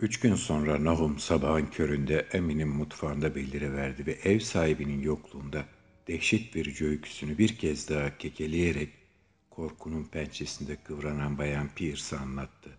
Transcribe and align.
Üç 0.00 0.20
gün 0.20 0.34
sonra 0.34 0.84
Nahum 0.84 1.18
sabahın 1.18 1.66
köründe 1.66 2.26
Emin'in 2.32 2.68
mutfağında 2.68 3.34
beliriverdi 3.34 4.06
ve 4.06 4.12
ev 4.12 4.40
sahibinin 4.40 5.02
yokluğunda 5.02 5.64
dehşet 6.08 6.56
verici 6.56 6.86
öyküsünü 6.86 7.38
bir 7.38 7.58
kez 7.58 7.88
daha 7.88 8.18
kekeleyerek 8.18 8.92
korkunun 9.50 10.04
pençesinde 10.04 10.76
kıvranan 10.76 11.38
Bayan 11.38 11.68
Pierce'a 11.74 12.18
anlattı. 12.18 12.70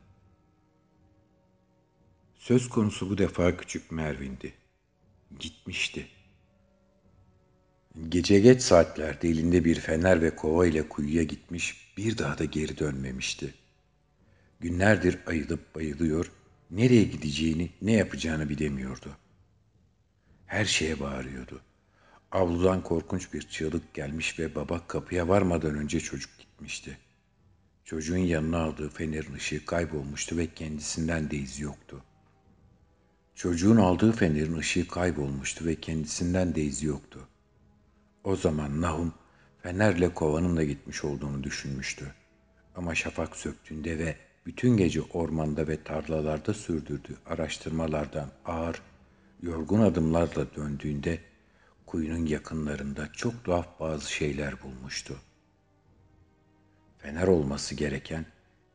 Söz 2.35 2.69
konusu 2.69 3.09
bu 3.09 3.17
defa 3.17 3.57
küçük 3.57 3.91
Mervin'di. 3.91 4.53
Gitmişti. 5.39 6.07
Gece 8.09 8.39
geç 8.39 8.61
saatlerde 8.61 9.29
elinde 9.29 9.65
bir 9.65 9.75
fener 9.75 10.21
ve 10.21 10.35
kova 10.35 10.67
ile 10.67 10.89
kuyuya 10.89 11.23
gitmiş, 11.23 11.93
bir 11.97 12.17
daha 12.17 12.37
da 12.37 12.45
geri 12.45 12.77
dönmemişti. 12.77 13.53
Günlerdir 14.59 15.19
ayılıp 15.27 15.75
bayılıyor, 15.75 16.31
nereye 16.71 17.03
gideceğini, 17.03 17.69
ne 17.81 17.91
yapacağını 17.91 18.49
bilemiyordu. 18.49 19.17
Her 20.45 20.65
şeye 20.65 20.99
bağırıyordu. 20.99 21.61
Avludan 22.31 22.83
korkunç 22.83 23.33
bir 23.33 23.41
çığlık 23.41 23.93
gelmiş 23.93 24.39
ve 24.39 24.55
baba 24.55 24.87
kapıya 24.87 25.27
varmadan 25.27 25.75
önce 25.75 25.99
çocuk 25.99 26.39
gitmişti. 26.39 26.97
Çocuğun 27.85 28.17
yanına 28.17 28.57
aldığı 28.57 28.89
fenerin 28.89 29.33
ışığı 29.33 29.65
kaybolmuştu 29.65 30.37
ve 30.37 30.53
kendisinden 30.53 31.31
de 31.31 31.37
iz 31.37 31.59
yoktu. 31.59 32.03
Çocuğun 33.35 33.77
aldığı 33.77 34.11
fenerin 34.11 34.57
ışığı 34.57 34.87
kaybolmuştu 34.87 35.65
ve 35.65 35.75
kendisinden 35.75 36.55
de 36.55 36.61
iz 36.61 36.83
yoktu. 36.83 37.27
O 38.23 38.35
zaman 38.35 38.81
Nahum 38.81 39.13
fenerle 39.63 40.13
kovanın 40.13 40.57
da 40.57 40.63
gitmiş 40.63 41.03
olduğunu 41.03 41.43
düşünmüştü. 41.43 42.13
Ama 42.75 42.95
şafak 42.95 43.35
söktüğünde 43.35 43.99
ve 43.99 44.15
bütün 44.47 44.77
gece 44.77 45.01
ormanda 45.01 45.67
ve 45.67 45.83
tarlalarda 45.83 46.53
sürdürdüğü 46.53 47.17
araştırmalardan 47.25 48.31
ağır, 48.45 48.81
yorgun 49.41 49.81
adımlarla 49.81 50.55
döndüğünde 50.55 51.19
kuyunun 51.85 52.25
yakınlarında 52.25 53.09
çok 53.13 53.43
tuhaf 53.43 53.79
bazı 53.79 54.11
şeyler 54.11 54.63
bulmuştu. 54.63 55.17
Fener 56.97 57.27
olması 57.27 57.75
gereken 57.75 58.25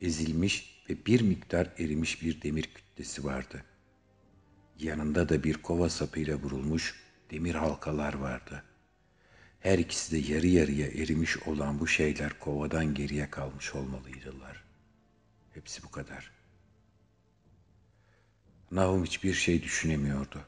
ezilmiş 0.01 0.85
ve 0.91 1.07
bir 1.07 1.21
miktar 1.21 1.69
erimiş 1.79 2.23
bir 2.23 2.43
demir 2.43 2.71
kütlesi 2.75 3.25
vardı. 3.25 3.65
Yanında 4.79 5.29
da 5.29 5.45
bir 5.45 5.55
kova 5.55 5.89
sapıyla 5.89 6.37
vurulmuş 6.37 7.03
demir 7.31 7.55
halkalar 7.55 8.15
vardı. 8.15 8.63
Her 9.61 9.79
ikisi 9.79 10.13
de 10.13 10.33
yarı 10.33 10.47
yarıya 10.47 10.87
erimiş 10.87 11.39
olan 11.39 11.81
bu 11.81 11.87
şeyler 11.87 12.39
kovadan 12.39 12.95
geriye 12.95 13.31
kalmış 13.31 13.75
olmalıydılar. 13.75 14.72
Hepsi 15.55 15.83
bu 15.83 15.91
kadar. 15.91 16.31
Nahum 18.71 19.05
hiçbir 19.05 19.33
şey 19.35 19.63
düşünemiyordu. 19.63 20.41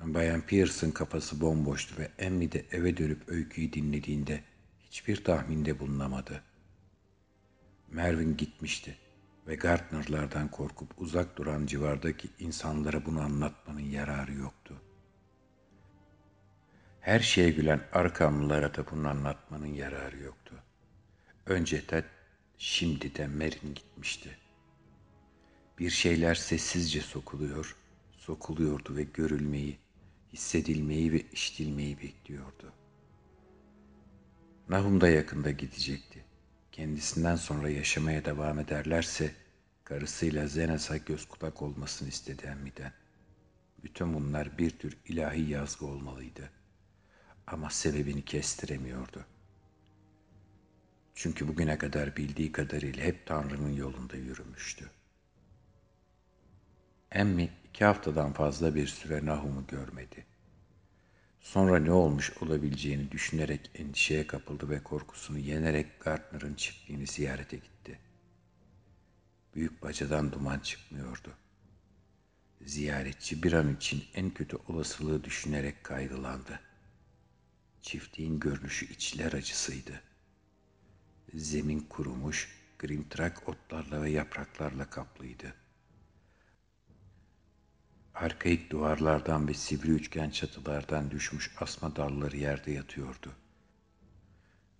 Bayan 0.00 0.40
Pearson 0.40 0.90
kafası 0.90 1.40
bomboştu 1.40 1.94
ve 1.98 2.10
Emmy 2.18 2.52
de 2.52 2.64
eve 2.72 2.96
dönüp 2.96 3.28
öyküyü 3.28 3.72
dinlediğinde 3.72 4.44
hiçbir 4.80 5.24
tahminde 5.24 5.78
bulunamadı. 5.78 6.42
Mervin 7.88 8.36
gitmişti 8.36 8.96
ve 9.46 9.54
Gardner'lardan 9.54 10.50
korkup 10.50 11.00
uzak 11.00 11.36
duran 11.36 11.66
civardaki 11.66 12.28
insanlara 12.38 13.06
bunu 13.06 13.20
anlatmanın 13.20 13.80
yararı 13.80 14.34
yoktu. 14.34 14.82
Her 17.00 17.20
şeye 17.20 17.50
gülen 17.50 17.80
arkamlılara 17.92 18.74
da 18.74 18.90
bunu 18.90 19.08
anlatmanın 19.08 19.74
yararı 19.74 20.18
yoktu. 20.18 20.54
Önce 21.46 21.86
Ted, 21.86 22.04
şimdi 22.58 23.14
de 23.14 23.26
Merin 23.26 23.74
gitmişti. 23.74 24.38
Bir 25.78 25.90
şeyler 25.90 26.34
sessizce 26.34 27.00
sokuluyor, 27.00 27.76
sokuluyordu 28.18 28.96
ve 28.96 29.02
görülmeyi, 29.02 29.78
hissedilmeyi 30.32 31.12
ve 31.12 31.20
iştilmeyi 31.32 31.98
bekliyordu. 31.98 32.72
Nahum 34.68 35.00
da 35.00 35.08
yakında 35.08 35.50
gidecekti. 35.50 36.24
Kendisinden 36.72 37.36
sonra 37.36 37.68
yaşamaya 37.68 38.24
devam 38.24 38.58
ederlerse 38.58 39.34
karısıyla 39.84 40.46
Zenes'a 40.46 40.96
göz 40.96 41.28
kulak 41.28 41.62
olmasını 41.62 42.08
istedi 42.08 42.46
Emmi'den. 42.46 42.92
Bütün 43.82 44.14
bunlar 44.14 44.58
bir 44.58 44.70
tür 44.70 44.96
ilahi 45.06 45.50
yazgı 45.50 45.86
olmalıydı. 45.86 46.50
Ama 47.46 47.70
sebebini 47.70 48.24
kestiremiyordu. 48.24 49.24
Çünkü 51.16 51.48
bugüne 51.48 51.78
kadar 51.78 52.16
bildiği 52.16 52.52
kadarıyla 52.52 53.04
hep 53.04 53.26
Tanrı'nın 53.26 53.72
yolunda 53.72 54.16
yürümüştü. 54.16 54.90
Emmi 57.12 57.50
iki 57.68 57.84
haftadan 57.84 58.32
fazla 58.32 58.74
bir 58.74 58.86
süre 58.86 59.26
Nahum'u 59.26 59.66
görmedi. 59.66 60.26
Sonra 61.40 61.78
ne 61.78 61.92
olmuş 61.92 62.32
olabileceğini 62.40 63.10
düşünerek 63.10 63.70
endişeye 63.74 64.26
kapıldı 64.26 64.70
ve 64.70 64.82
korkusunu 64.82 65.38
yenerek 65.38 66.00
Gardner'ın 66.00 66.54
çiftliğini 66.54 67.06
ziyarete 67.06 67.56
gitti. 67.56 67.98
Büyük 69.54 69.82
bacadan 69.82 70.32
duman 70.32 70.58
çıkmıyordu. 70.58 71.34
Ziyaretçi 72.60 73.42
bir 73.42 73.52
an 73.52 73.76
için 73.76 74.04
en 74.14 74.30
kötü 74.30 74.56
olasılığı 74.56 75.24
düşünerek 75.24 75.84
kaygılandı. 75.84 76.60
Çiftliğin 77.82 78.40
görünüşü 78.40 78.92
içler 78.92 79.32
acısıydı. 79.32 80.02
Zemin 81.36 81.80
kurumuş, 81.80 82.48
grimtrak 82.78 83.48
otlarla 83.48 84.02
ve 84.02 84.10
yapraklarla 84.10 84.90
kaplıydı.'' 84.90 85.66
Arkaik 88.16 88.70
duvarlardan 88.70 89.48
ve 89.48 89.54
sivri 89.54 89.90
üçgen 89.90 90.30
çatılardan 90.30 91.10
düşmüş 91.10 91.50
asma 91.60 91.96
dalları 91.96 92.36
yerde 92.36 92.72
yatıyordu. 92.72 93.32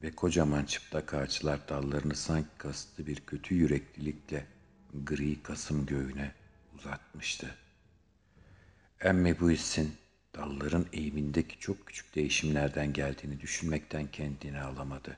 Ve 0.02 0.10
kocaman 0.10 0.64
çıplak 0.64 1.14
ağaçlar 1.14 1.68
dallarını 1.68 2.14
sanki 2.14 2.48
kasıtlı 2.58 3.06
bir 3.06 3.20
kötü 3.20 3.54
yüreklilikle 3.54 4.46
gri 5.04 5.42
kasım 5.42 5.86
göğüne 5.86 6.34
uzatmıştı. 6.74 7.54
Emme 9.00 9.40
bu 9.40 9.50
hissin 9.50 9.94
dalların 10.34 10.86
eğimindeki 10.92 11.58
çok 11.58 11.86
küçük 11.86 12.14
değişimlerden 12.14 12.92
geldiğini 12.92 13.40
düşünmekten 13.40 14.06
kendini 14.06 14.60
alamadı. 14.60 15.16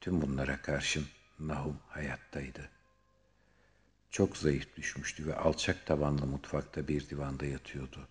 Tüm 0.00 0.22
bunlara 0.22 0.62
karşın 0.62 1.06
Nahum 1.38 1.78
hayattaydı.'' 1.88 2.78
Çok 4.10 4.36
zayıf 4.36 4.76
düşmüştü 4.76 5.26
ve 5.26 5.34
alçak 5.36 5.86
tavanlı 5.86 6.26
mutfakta 6.26 6.88
bir 6.88 7.08
divanda 7.08 7.46
yatıyordu. 7.46 8.08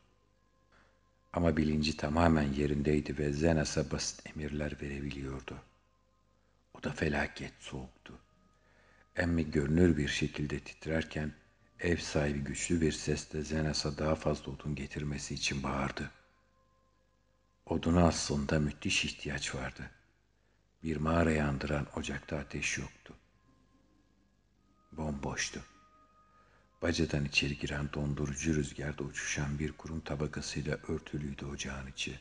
Ama 1.33 1.57
bilinci 1.57 1.97
tamamen 1.97 2.53
yerindeydi 2.53 3.17
ve 3.17 3.33
Zenas'a 3.33 3.91
basit 3.91 4.29
emirler 4.29 4.81
verebiliyordu. 4.81 5.57
O 6.73 6.83
da 6.83 6.91
felaket 6.91 7.53
soğuktu. 7.59 8.13
Emmi 9.15 9.51
görünür 9.51 9.97
bir 9.97 10.07
şekilde 10.07 10.59
titrerken 10.59 11.33
ev 11.79 11.97
sahibi 11.97 12.39
güçlü 12.39 12.81
bir 12.81 12.91
sesle 12.91 13.41
Zenas'a 13.41 13.97
daha 13.97 14.15
fazla 14.15 14.51
odun 14.51 14.75
getirmesi 14.75 15.33
için 15.33 15.63
bağırdı. 15.63 16.11
Oduna 17.65 18.07
aslında 18.07 18.59
müthiş 18.59 19.05
ihtiyaç 19.05 19.55
vardı. 19.55 19.91
Bir 20.87 20.97
mağara 20.97 21.31
yandıran 21.31 21.87
ocakta 21.95 22.37
ateş 22.37 22.77
yoktu. 22.77 23.13
Bomboştu. 24.91 25.63
Bacadan 26.81 27.25
içeri 27.25 27.57
giren 27.57 27.89
dondurucu 27.93 28.55
rüzgarda 28.55 29.03
uçuşan 29.03 29.59
bir 29.59 29.71
kurum 29.71 29.99
tabakasıyla 29.99 30.77
örtülüydü 30.87 31.45
ocağın 31.45 31.87
içi. 31.87 32.19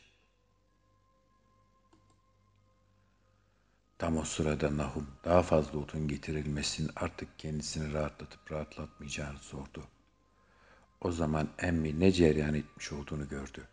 Tam 3.99 4.17
o 4.17 4.25
sırada 4.25 4.77
Nahum 4.77 5.07
daha 5.25 5.43
fazla 5.43 5.79
otun 5.79 6.09
getirilmesinin 6.09 6.91
artık 6.97 7.39
kendisini 7.39 7.93
rahatlatıp 7.93 8.53
rahatlatmayacağını 8.53 9.39
sordu. 9.39 9.85
O 11.01 11.13
zaman 11.13 11.49
emmi 11.59 12.01
ne 12.01 12.13
cereyan 12.13 12.55
etmiş 12.55 12.93
olduğunu 12.93 13.29
gördü. 13.29 13.69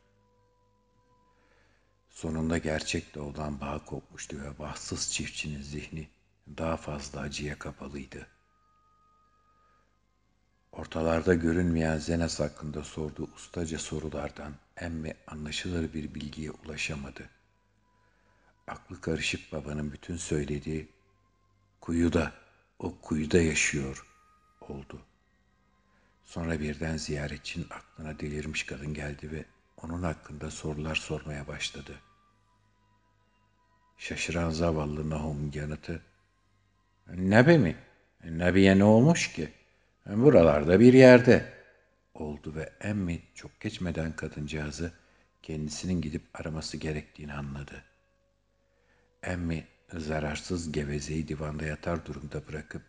Sonunda 2.13 2.57
gerçekte 2.57 3.19
olan 3.19 3.61
bağ 3.61 3.85
kopmuştu 3.85 4.41
ve 4.41 4.59
bahtsız 4.59 5.11
çiftçinin 5.11 5.61
zihni 5.61 6.09
daha 6.57 6.77
fazla 6.77 7.19
acıya 7.19 7.59
kapalıydı.'' 7.59 8.43
Ortalarda 10.73 11.33
görünmeyen 11.33 11.97
Zenas 11.97 12.39
hakkında 12.39 12.83
sorduğu 12.83 13.27
ustaca 13.35 13.79
sorulardan 13.79 14.53
emme 14.77 15.13
anlaşılır 15.27 15.93
bir 15.93 16.15
bilgiye 16.15 16.51
ulaşamadı. 16.51 17.29
Aklı 18.67 19.01
karışık 19.01 19.51
babanın 19.51 19.91
bütün 19.91 20.17
söylediği 20.17 20.87
kuyuda, 21.81 22.31
o 22.79 22.95
kuyuda 23.01 23.37
yaşıyor 23.37 24.05
oldu. 24.61 25.01
Sonra 26.25 26.59
birden 26.59 26.97
ziyaretçinin 26.97 27.67
aklına 27.69 28.19
delirmiş 28.19 28.63
kadın 28.63 28.93
geldi 28.93 29.31
ve 29.31 29.45
onun 29.83 30.03
hakkında 30.03 30.51
sorular 30.51 30.95
sormaya 30.95 31.47
başladı. 31.47 32.01
Şaşıran 33.97 34.49
zavallı 34.49 35.09
Nahum'un 35.09 35.51
yanıtı, 35.55 36.01
Nebi 37.07 37.57
mi? 37.57 37.75
Nebi'ye 38.23 38.79
ne 38.79 38.83
olmuş 38.83 39.33
ki?'' 39.33 39.63
Buralarda 40.05 40.79
bir 40.79 40.93
yerde 40.93 41.53
oldu 42.13 42.55
ve 42.55 42.69
emmi 42.81 43.21
çok 43.35 43.59
geçmeden 43.59 44.15
kadıncağızı 44.15 44.91
kendisinin 45.41 46.01
gidip 46.01 46.23
araması 46.33 46.77
gerektiğini 46.77 47.33
anladı. 47.33 47.83
Emmi 49.23 49.67
zararsız 49.93 50.71
gevezeyi 50.71 51.27
divanda 51.27 51.65
yatar 51.65 52.05
durumda 52.05 52.47
bırakıp 52.47 52.81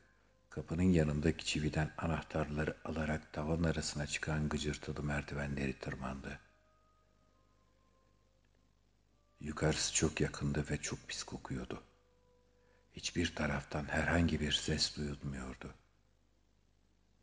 kapının 0.51 0.83
yanındaki 0.83 1.45
çividen 1.45 1.91
anahtarları 1.99 2.77
alarak 2.85 3.33
tavan 3.33 3.63
arasına 3.63 4.07
çıkan 4.07 4.49
gıcırtılı 4.49 5.03
merdivenleri 5.03 5.79
tırmandı. 5.79 6.39
Yukarısı 9.45 9.95
çok 9.95 10.21
yakındı 10.21 10.65
ve 10.71 10.77
çok 10.77 11.09
pis 11.09 11.23
kokuyordu. 11.23 11.83
Hiçbir 12.93 13.35
taraftan 13.35 13.85
herhangi 13.85 14.41
bir 14.41 14.53
ses 14.53 14.97
duyulmuyordu. 14.97 15.75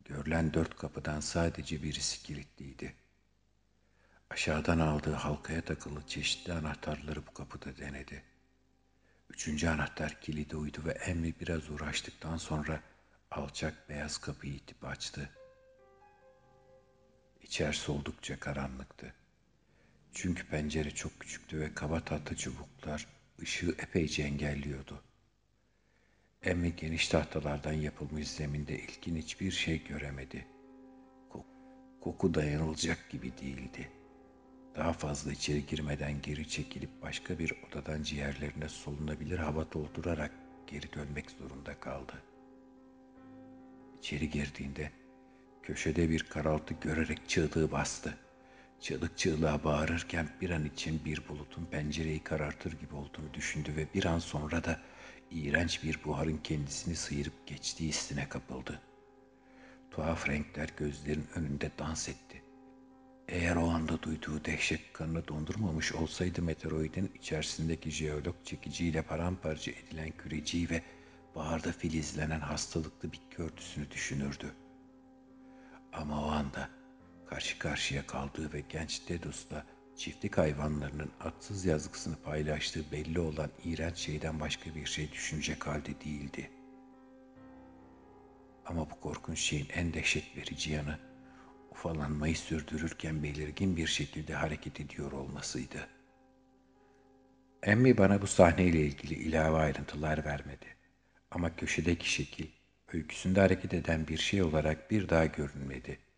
Görülen 0.04 0.54
dört 0.54 0.76
kapıdan 0.76 1.20
sadece 1.20 1.82
birisi 1.82 2.22
kilitliydi. 2.22 2.94
Aşağıdan 4.30 4.78
aldığı 4.78 5.12
halkaya 5.12 5.62
takılı 5.64 6.06
çeşitli 6.06 6.52
anahtarları 6.52 7.26
bu 7.26 7.34
kapıda 7.34 7.76
denedi. 7.76 8.24
Üçüncü 9.30 9.68
anahtar 9.68 10.20
kilidi 10.20 10.56
uydu 10.56 10.84
ve 10.84 10.90
Emmi 10.92 11.34
biraz 11.40 11.70
uğraştıktan 11.70 12.36
sonra 12.36 12.82
alçak 13.30 13.88
beyaz 13.88 14.18
kapıyı 14.18 14.54
itip 14.54 14.84
açtı. 14.84 15.30
İçerisi 17.40 17.92
oldukça 17.92 18.40
karanlıktı. 18.40 19.14
Çünkü 20.14 20.46
pencere 20.46 20.90
çok 20.90 21.20
küçüktü 21.20 21.60
ve 21.60 21.74
kaba 21.74 22.00
tahta 22.00 22.36
çubuklar 22.36 23.06
ışığı 23.42 23.74
epeyce 23.78 24.22
engelliyordu. 24.22 25.02
Emmi 26.42 26.76
geniş 26.76 27.08
tahtalardan 27.08 27.72
yapılmış 27.72 28.28
zeminde 28.28 28.78
ilkin 28.78 29.16
hiçbir 29.16 29.50
şey 29.50 29.84
göremedi. 29.84 30.46
Koku 32.00 32.34
dayanılacak 32.34 33.10
gibi 33.10 33.32
değildi. 33.38 33.90
Daha 34.76 34.92
fazla 34.92 35.32
içeri 35.32 35.66
girmeden 35.66 36.22
geri 36.22 36.48
çekilip 36.48 37.02
başka 37.02 37.38
bir 37.38 37.52
odadan 37.68 38.02
ciğerlerine 38.02 38.68
solunabilir 38.68 39.38
hava 39.38 39.72
doldurarak 39.72 40.30
geri 40.66 40.92
dönmek 40.92 41.30
zorunda 41.30 41.80
kaldı. 41.80 42.22
İçeri 43.98 44.30
girdiğinde 44.30 44.90
köşede 45.62 46.10
bir 46.10 46.22
karaltı 46.22 46.74
görerek 46.74 47.28
çığlığı 47.28 47.72
bastı. 47.72 48.18
Çığlık 48.82 49.18
çığlığa 49.18 49.64
bağırırken 49.64 50.28
bir 50.40 50.50
an 50.50 50.64
için 50.64 51.04
bir 51.04 51.28
bulutun 51.28 51.64
pencereyi 51.64 52.24
karartır 52.24 52.72
gibi 52.72 52.94
olduğunu 52.94 53.34
düşündü 53.34 53.76
ve 53.76 53.86
bir 53.94 54.04
an 54.04 54.18
sonra 54.18 54.64
da 54.64 54.80
iğrenç 55.30 55.82
bir 55.84 56.04
buharın 56.04 56.36
kendisini 56.36 56.96
sıyırıp 56.96 57.46
geçtiği 57.46 57.88
hissine 57.88 58.28
kapıldı. 58.28 58.80
Tuhaf 59.90 60.28
renkler 60.28 60.68
gözlerin 60.76 61.26
önünde 61.34 61.70
dans 61.78 62.08
etti. 62.08 62.42
Eğer 63.28 63.56
o 63.56 63.68
anda 63.68 64.02
duyduğu 64.02 64.44
dehşet 64.44 64.92
kanını 64.92 65.28
dondurmamış 65.28 65.92
olsaydı 65.92 66.42
meteoroidin 66.42 67.10
içerisindeki 67.14 67.90
jeolog 67.90 68.36
çekiciyle 68.44 69.02
paramparça 69.02 69.70
edilen 69.70 70.10
küreciyi 70.10 70.70
ve 70.70 70.82
baharda 71.34 71.72
filizlenen 71.72 72.40
hastalıklı 72.40 73.12
bitki 73.12 73.42
örtüsünü 73.42 73.90
düşünürdü. 73.90 74.52
Ama 75.92 76.26
o 76.26 76.30
anda 76.30 76.81
karşı 77.32 77.58
karşıya 77.58 78.06
kaldığı 78.06 78.52
ve 78.52 78.62
genç 78.68 79.08
Dedus'la 79.08 79.66
çiftlik 79.96 80.38
hayvanlarının 80.38 81.10
atsız 81.20 81.64
yazgısını 81.64 82.16
paylaştığı 82.16 82.92
belli 82.92 83.20
olan 83.20 83.50
iğrenç 83.64 83.96
şeyden 83.96 84.40
başka 84.40 84.74
bir 84.74 84.86
şey 84.86 85.12
düşünecek 85.12 85.66
halde 85.66 86.00
değildi. 86.04 86.50
Ama 88.66 88.90
bu 88.90 89.00
korkunç 89.00 89.38
şeyin 89.38 89.66
en 89.74 89.94
dehşet 89.94 90.36
verici 90.36 90.72
yanı, 90.72 90.98
ufalanmayı 91.70 92.36
sürdürürken 92.36 93.22
belirgin 93.22 93.76
bir 93.76 93.86
şekilde 93.86 94.34
hareket 94.34 94.80
ediyor 94.80 95.12
olmasıydı. 95.12 95.88
Emmi 97.62 97.98
bana 97.98 98.22
bu 98.22 98.26
sahneyle 98.26 98.80
ilgili 98.80 99.14
ilave 99.14 99.56
ayrıntılar 99.56 100.24
vermedi. 100.24 100.66
Ama 101.30 101.56
köşedeki 101.56 102.10
şekil, 102.10 102.46
öyküsünde 102.92 103.40
hareket 103.40 103.74
eden 103.74 104.08
bir 104.08 104.18
şey 104.18 104.42
olarak 104.42 104.90
bir 104.90 105.08
daha 105.08 105.26
görünmedi.'' 105.26 106.11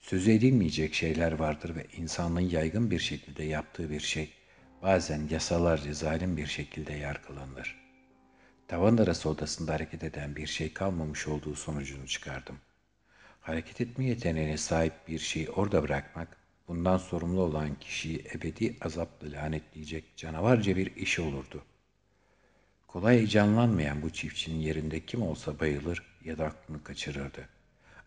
Söz 0.00 0.28
edilmeyecek 0.28 0.94
şeyler 0.94 1.32
vardır 1.32 1.76
ve 1.76 1.86
insanlığın 1.96 2.40
yaygın 2.40 2.90
bir 2.90 2.98
şekilde 2.98 3.44
yaptığı 3.44 3.90
bir 3.90 4.00
şey 4.00 4.32
bazen 4.82 5.28
yasalarca 5.30 5.92
zalim 5.92 6.36
bir 6.36 6.46
şekilde 6.46 6.92
yargılanır. 6.92 7.80
Tavan 8.68 8.96
arası 8.96 9.28
odasında 9.28 9.72
hareket 9.72 10.04
eden 10.04 10.36
bir 10.36 10.46
şey 10.46 10.72
kalmamış 10.72 11.28
olduğu 11.28 11.54
sonucunu 11.54 12.06
çıkardım. 12.06 12.58
Hareket 13.40 13.80
etme 13.80 14.04
yeteneğine 14.04 14.56
sahip 14.56 14.92
bir 15.08 15.18
şeyi 15.18 15.50
orada 15.50 15.82
bırakmak, 15.82 16.36
bundan 16.68 16.98
sorumlu 16.98 17.40
olan 17.40 17.74
kişiyi 17.74 18.24
ebedi 18.34 18.76
azapla 18.80 19.32
lanetleyecek 19.32 20.16
canavarca 20.16 20.76
bir 20.76 20.96
iş 20.96 21.18
olurdu. 21.18 21.64
Kolay 22.88 23.16
heyecanlanmayan 23.16 24.02
bu 24.02 24.10
çiftçinin 24.10 24.60
yerinde 24.60 25.06
kim 25.06 25.22
olsa 25.22 25.60
bayılır 25.60 26.02
ya 26.24 26.38
da 26.38 26.44
aklını 26.44 26.84
kaçırırdı. 26.84 27.48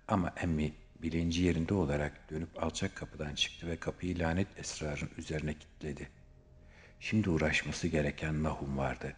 Ama 0.07 0.34
emmi 0.42 0.74
bilinci 1.03 1.41
yerinde 1.41 1.73
olarak 1.73 2.29
dönüp 2.29 2.63
alçak 2.63 2.95
kapıdan 2.95 3.35
çıktı 3.35 3.67
ve 3.67 3.77
kapıyı 3.77 4.19
lanet 4.19 4.47
esrarın 4.57 5.09
üzerine 5.17 5.53
kilitledi. 5.53 6.09
Şimdi 7.00 7.29
uğraşması 7.29 7.88
gereken 7.88 8.44
Nahum 8.44 8.77
vardı. 8.77 9.15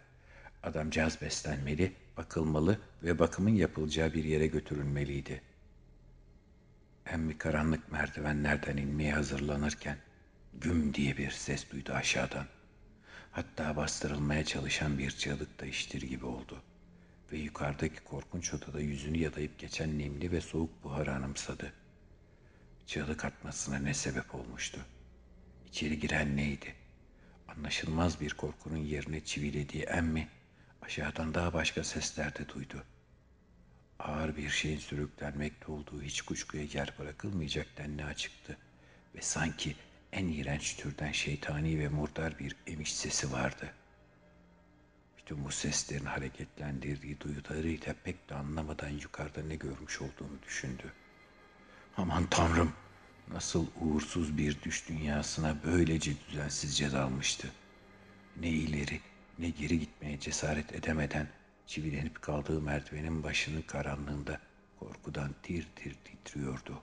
Adamcağız 0.62 1.20
beslenmeli, 1.20 1.92
bakılmalı 2.16 2.80
ve 3.02 3.18
bakımın 3.18 3.50
yapılacağı 3.50 4.14
bir 4.14 4.24
yere 4.24 4.46
götürülmeliydi. 4.46 5.42
Emmi 7.06 7.38
karanlık 7.38 7.92
merdivenlerden 7.92 8.76
inmeye 8.76 9.12
hazırlanırken 9.12 9.98
güm 10.54 10.94
diye 10.94 11.16
bir 11.16 11.30
ses 11.30 11.70
duydu 11.70 11.92
aşağıdan. 11.92 12.46
Hatta 13.30 13.76
bastırılmaya 13.76 14.44
çalışan 14.44 14.98
bir 14.98 15.10
çığlık 15.10 15.60
da 15.60 15.66
iştir 15.66 16.02
gibi 16.02 16.26
oldu.'' 16.26 16.75
Ve 17.32 17.38
yukarıdaki 17.38 18.04
korkunç 18.04 18.54
odada 18.54 18.80
yüzünü 18.80 19.18
yadayıp 19.18 19.58
geçen 19.58 19.98
nemli 19.98 20.32
ve 20.32 20.40
soğuk 20.40 20.84
buharı 20.84 21.14
anımsadı. 21.14 21.72
Çığlık 22.86 23.24
atmasına 23.24 23.78
ne 23.78 23.94
sebep 23.94 24.34
olmuştu? 24.34 24.80
İçeri 25.66 25.98
giren 26.00 26.36
neydi? 26.36 26.74
Anlaşılmaz 27.48 28.20
bir 28.20 28.34
korkunun 28.34 28.76
yerine 28.76 29.24
çivilediği 29.24 29.82
emmi 29.82 30.28
aşağıdan 30.82 31.34
daha 31.34 31.52
başka 31.52 31.84
sesler 31.84 32.34
de 32.34 32.48
duydu. 32.48 32.84
Ağır 33.98 34.36
bir 34.36 34.48
şeyin 34.50 34.78
sürüklenmekte 34.78 35.72
olduğu 35.72 36.02
hiç 36.02 36.22
kuşkuya 36.22 36.64
yer 36.64 36.94
bırakılmayacak 36.98 37.66
denli 37.78 38.04
açıktı 38.04 38.56
ve 39.14 39.22
sanki 39.22 39.76
en 40.12 40.28
iğrenç 40.28 40.76
türden 40.76 41.12
şeytani 41.12 41.78
ve 41.78 41.88
murdar 41.88 42.38
bir 42.38 42.56
emiş 42.66 42.94
sesi 42.94 43.32
vardı.'' 43.32 43.85
Tüm 45.26 45.44
bu 45.44 45.50
seslerin 45.50 46.04
hareketlendirdiği 46.04 47.20
duyularıyla 47.20 47.94
pek 48.04 48.28
de 48.30 48.34
anlamadan 48.34 48.88
yukarıda 48.88 49.42
ne 49.42 49.56
görmüş 49.56 50.02
olduğunu 50.02 50.42
düşündü. 50.46 50.92
Aman 51.96 52.26
tanrım, 52.26 52.72
nasıl 53.28 53.66
uğursuz 53.80 54.38
bir 54.38 54.62
düş 54.62 54.88
dünyasına 54.88 55.56
böylece 55.64 56.12
düzensizce 56.28 56.92
dalmıştı. 56.92 57.52
Ne 58.40 58.48
ileri 58.48 59.00
ne 59.38 59.50
geri 59.50 59.78
gitmeye 59.78 60.20
cesaret 60.20 60.74
edemeden 60.74 61.28
çivilenip 61.66 62.22
kaldığı 62.22 62.60
merdivenin 62.60 63.22
başının 63.22 63.62
karanlığında 63.62 64.40
korkudan 64.80 65.34
tir 65.42 65.68
tir 65.76 65.94
titriyordu. 66.04 66.82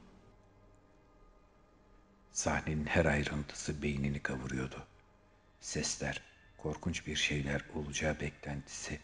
Sahnenin 2.31 2.85
her 2.85 3.05
ayrıntısı 3.05 3.81
beynini 3.81 4.19
kavuruyordu. 4.19 4.87
Sesler, 5.61 6.21
korkunç 6.63 7.07
bir 7.07 7.15
şeyler 7.15 7.61
olacağı 7.73 8.19
beklentisi, 8.19 8.99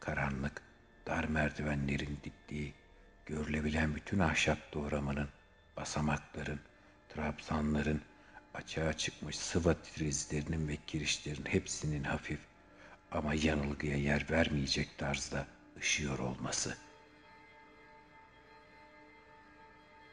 karanlık, 0.00 0.62
dar 1.06 1.24
merdivenlerin 1.24 2.18
diktiği, 2.24 2.74
görülebilen 3.26 3.94
bütün 3.94 4.18
ahşap 4.18 4.72
doğramanın, 4.72 5.28
basamakların, 5.76 6.60
trabzanların, 7.08 8.02
açığa 8.54 8.92
çıkmış 8.92 9.38
sıva 9.38 9.74
trizlerinin 9.74 10.68
ve 10.68 10.76
kirişlerin 10.86 11.44
hepsinin 11.44 12.04
hafif 12.04 12.40
ama 13.12 13.34
yanılgıya 13.34 13.96
yer 13.96 14.26
vermeyecek 14.30 14.98
tarzda 14.98 15.46
ışıyor 15.78 16.18
olması. 16.18 16.76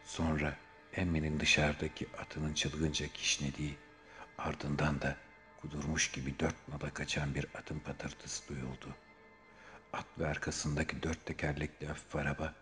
Sonra 0.04 0.58
Emmy'nin 0.94 1.40
dışarıdaki 1.40 2.08
atının 2.18 2.54
çılgınca 2.54 3.08
kişnediği, 3.08 3.78
ardından 4.38 5.02
da 5.02 5.18
kudurmuş 5.64 6.12
gibi 6.12 6.40
dört 6.40 6.68
nala 6.68 6.94
kaçan 6.94 7.36
bir 7.36 7.46
atın 7.56 7.80
patırtısı 7.80 8.50
duyuldu. 8.50 8.96
At 9.94 10.06
ve 10.20 10.28
arkasındaki 10.28 11.04
dört 11.04 11.26
tekerlekli 11.26 11.88
hafif 11.88 12.16
araba, 12.16 12.54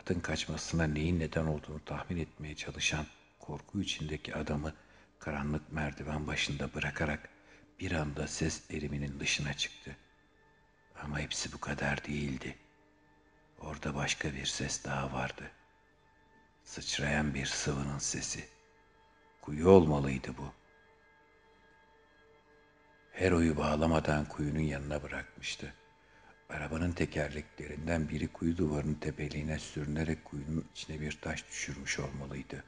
atın 0.00 0.20
kaçmasına 0.20 0.84
neyin 0.84 1.20
neden 1.20 1.46
olduğunu 1.46 1.84
tahmin 1.84 2.16
etmeye 2.16 2.56
çalışan 2.56 3.06
korku 3.38 3.80
içindeki 3.80 4.34
adamı 4.34 4.74
karanlık 5.18 5.72
merdiven 5.72 6.26
başında 6.26 6.74
bırakarak 6.74 7.28
bir 7.80 7.92
anda 7.92 8.26
ses 8.26 8.70
eriminin 8.70 9.20
dışına 9.20 9.54
çıktı. 9.54 9.96
Ama 11.02 11.18
hepsi 11.18 11.52
bu 11.52 11.60
kadar 11.60 12.04
değildi. 12.04 12.58
Orada 13.60 13.94
başka 13.94 14.32
bir 14.32 14.46
ses 14.46 14.84
daha 14.84 15.12
vardı. 15.12 15.50
Sıçrayan 16.64 17.34
bir 17.34 17.46
sıvının 17.46 17.98
sesi. 17.98 18.48
Kuyu 19.42 19.68
olmalıydı 19.68 20.36
bu. 20.38 20.59
Hero'yu 23.20 23.56
bağlamadan 23.56 24.24
kuyunun 24.24 24.60
yanına 24.60 25.02
bırakmıştı. 25.02 25.74
Arabanın 26.48 26.92
tekerleklerinden 26.92 28.08
biri 28.08 28.28
kuyu 28.28 28.56
duvarının 28.56 28.94
tepeliğine 28.94 29.58
sürünerek 29.58 30.24
kuyunun 30.24 30.64
içine 30.74 31.00
bir 31.00 31.18
taş 31.20 31.48
düşürmüş 31.48 31.98
olmalıydı. 31.98 32.64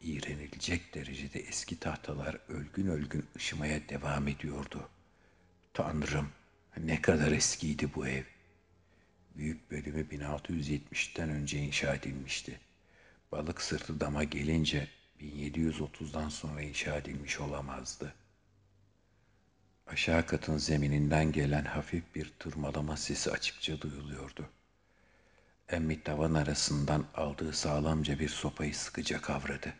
İğrenilecek 0.00 0.94
derecede 0.94 1.40
eski 1.40 1.80
tahtalar 1.80 2.38
ölgün 2.48 2.86
ölgün 2.86 3.26
ışımaya 3.36 3.88
devam 3.88 4.28
ediyordu. 4.28 4.88
Tanrım 5.74 6.28
ne 6.76 7.02
kadar 7.02 7.32
eskiydi 7.32 7.94
bu 7.94 8.06
ev. 8.06 8.24
Büyük 9.36 9.70
bölümü 9.70 10.02
1670'ten 10.02 11.30
önce 11.30 11.58
inşa 11.58 11.94
edilmişti. 11.94 12.60
Balık 13.32 13.62
sırtı 13.62 14.00
dama 14.00 14.24
gelince 14.24 14.88
1730'dan 15.20 16.28
sonra 16.28 16.62
inşa 16.62 16.96
edilmiş 16.96 17.40
olamazdı. 17.40 18.14
Aşağı 19.86 20.26
katın 20.26 20.56
zemininden 20.58 21.32
gelen 21.32 21.64
hafif 21.64 22.14
bir 22.14 22.32
tırmalama 22.38 22.96
sesi 22.96 23.30
açıkça 23.30 23.80
duyuluyordu. 23.80 24.48
Emmi 25.68 26.02
tavan 26.02 26.34
arasından 26.34 27.06
aldığı 27.14 27.52
sağlamca 27.52 28.18
bir 28.18 28.28
sopayı 28.28 28.74
sıkıca 28.74 29.20
kavradı. 29.20 29.72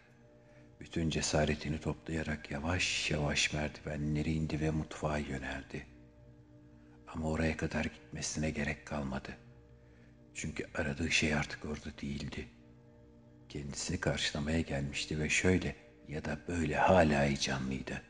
Bütün 0.81 1.11
cesaretini 1.11 1.81
toplayarak 1.81 2.51
yavaş 2.51 3.11
yavaş 3.11 3.53
merdivenleri 3.53 4.33
indi 4.33 4.61
ve 4.61 4.71
mutfağa 4.71 5.19
yöneldi. 5.19 5.87
Ama 7.09 7.29
oraya 7.29 7.57
kadar 7.57 7.85
gitmesine 7.85 8.51
gerek 8.51 8.87
kalmadı. 8.87 9.37
Çünkü 10.35 10.67
aradığı 10.75 11.11
şey 11.11 11.35
artık 11.35 11.65
orada 11.65 11.99
değildi. 12.03 12.49
Kendisini 13.49 14.01
karşılamaya 14.01 14.61
gelmişti 14.61 15.19
ve 15.19 15.29
şöyle 15.29 15.77
ya 16.09 16.25
da 16.25 16.39
böyle 16.49 16.77
hala 16.77 17.23
heyecanlıydı. 17.23 18.03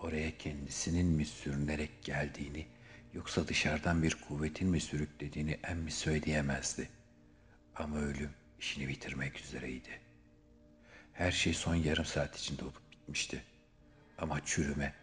Oraya 0.00 0.38
kendisinin 0.38 1.06
mi 1.06 1.24
sürünerek 1.24 2.04
geldiğini 2.04 2.66
yoksa 3.14 3.48
dışarıdan 3.48 4.02
bir 4.02 4.14
kuvvetin 4.14 4.68
mi 4.68 4.80
sürüklediğini 4.80 5.58
emmi 5.64 5.90
söyleyemezdi. 5.90 6.88
Ama 7.76 7.98
ölüm 7.98 8.30
işini 8.60 8.88
bitirmek 8.88 9.40
üzereydi. 9.40 10.00
Her 11.12 11.32
şey 11.32 11.54
son 11.54 11.74
yarım 11.74 12.04
saat 12.04 12.36
içinde 12.36 12.64
olup 12.64 12.92
bitmişti. 12.92 13.42
Ama 14.18 14.44
çürüme, 14.44 14.94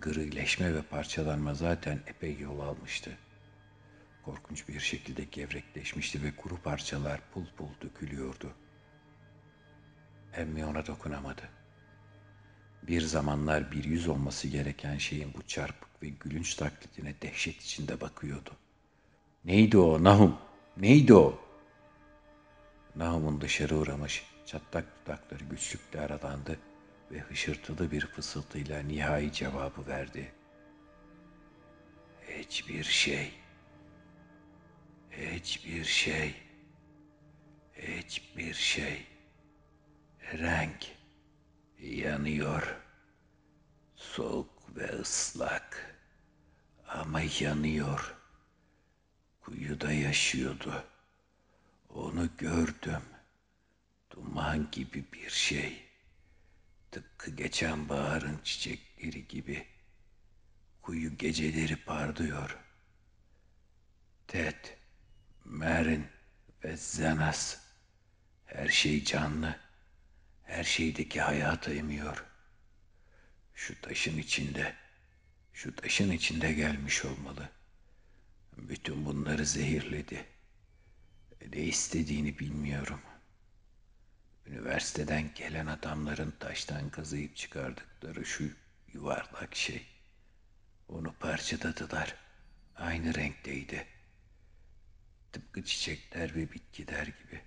grileşme 0.00 0.74
ve 0.74 0.82
parçalanma 0.82 1.54
zaten 1.54 2.00
epey 2.06 2.38
yol 2.38 2.60
almıştı. 2.60 3.18
Korkunç 4.24 4.68
bir 4.68 4.80
şekilde 4.80 5.24
gevrekleşmişti 5.24 6.22
ve 6.22 6.36
kuru 6.36 6.62
parçalar 6.62 7.20
pul 7.34 7.46
pul 7.56 7.68
dökülüyordu. 7.82 8.54
Emmi 10.32 10.64
ona 10.64 10.86
dokunamadı. 10.86 11.55
Bir 12.88 13.00
zamanlar 13.00 13.72
bir 13.72 13.84
yüz 13.84 14.08
olması 14.08 14.48
gereken 14.48 14.98
şeyin 14.98 15.34
bu 15.34 15.42
çarpık 15.42 16.02
ve 16.02 16.08
gülünç 16.08 16.54
taklidine 16.54 17.14
dehşet 17.22 17.62
içinde 17.62 18.00
bakıyordu. 18.00 18.50
Neydi 19.44 19.78
o 19.78 20.04
Nahum? 20.04 20.38
Neydi 20.76 21.14
o? 21.14 21.38
Nahum'un 22.96 23.40
dışarı 23.40 23.76
uğramış, 23.76 24.24
çatlak 24.46 24.84
dudakları 25.06 25.44
güçlükle 25.44 26.00
aralandı 26.00 26.58
ve 27.10 27.20
hışırtılı 27.20 27.90
bir 27.90 28.06
fısıltıyla 28.06 28.82
nihai 28.82 29.32
cevabı 29.32 29.86
verdi. 29.86 30.32
Hiçbir 32.28 32.84
şey. 32.84 33.32
Hiçbir 35.10 35.84
şey. 35.84 36.34
Hiçbir 37.74 38.54
şey. 38.54 39.06
Renk 40.32 40.95
yanıyor. 41.80 42.76
Soğuk 43.96 44.76
ve 44.76 44.88
ıslak. 44.88 45.96
Ama 46.88 47.20
yanıyor. 47.40 48.14
Kuyuda 49.40 49.92
yaşıyordu. 49.92 50.84
Onu 51.88 52.28
gördüm. 52.38 53.02
Duman 54.10 54.70
gibi 54.70 55.04
bir 55.12 55.30
şey. 55.30 55.86
Tıpkı 56.90 57.30
geçen 57.30 57.88
baharın 57.88 58.38
çiçekleri 58.44 59.28
gibi. 59.28 59.66
Kuyu 60.82 61.18
geceleri 61.18 61.76
parlıyor. 61.76 62.58
Ted, 64.28 64.64
Merin 65.44 66.06
ve 66.64 66.76
Zenas. 66.76 67.58
Her 68.46 68.68
şey 68.68 69.04
canlı. 69.04 69.65
Her 70.46 70.64
şeydeki 70.64 71.20
hayatı 71.20 71.74
emiyor. 71.74 72.24
Şu 73.54 73.80
taşın 73.80 74.18
içinde, 74.18 74.74
şu 75.52 75.76
taşın 75.76 76.10
içinde 76.10 76.52
gelmiş 76.52 77.04
olmalı. 77.04 77.48
Bütün 78.56 79.06
bunları 79.06 79.46
zehirledi. 79.46 80.26
Ne 81.52 81.60
istediğini 81.60 82.38
bilmiyorum. 82.38 83.00
Üniversiteden 84.46 85.30
gelen 85.34 85.66
adamların 85.66 86.34
taştan 86.40 86.90
kazıyıp 86.90 87.36
çıkardıkları 87.36 88.26
şu 88.26 88.50
yuvarlak 88.92 89.54
şey. 89.54 89.86
Onu 90.88 91.12
parçaladılar. 91.12 92.14
Aynı 92.76 93.14
renkteydi. 93.14 93.86
Tıpkı 95.32 95.64
çiçekler 95.64 96.34
ve 96.34 96.52
bitkiler 96.52 97.06
gibi. 97.06 97.45